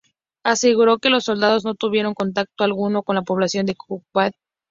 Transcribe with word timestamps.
Aseguró 0.43 0.97
que 0.97 1.11
los 1.11 1.25
soldados 1.25 1.63
no 1.63 1.75
tuvieron 1.75 2.15
contacto 2.15 2.63
alguno 2.63 3.03
con 3.03 3.15
la 3.17 3.21
población 3.21 3.67
de 3.67 3.75
Kuwait. 3.75 4.33